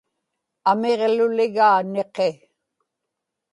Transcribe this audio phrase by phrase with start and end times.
[0.69, 2.29] amiġluligaa niqi